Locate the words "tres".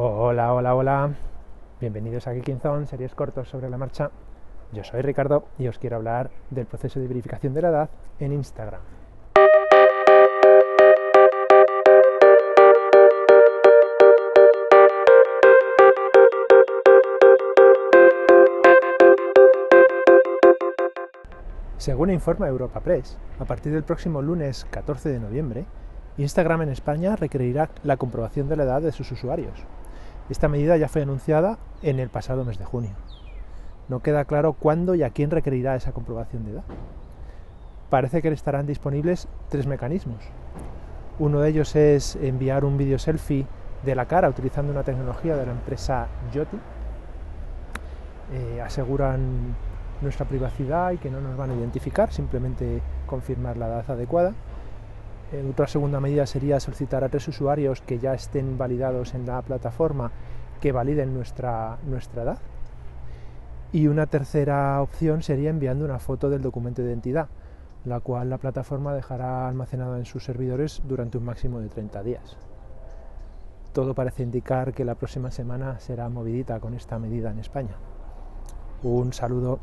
39.48-39.66, 57.10-57.28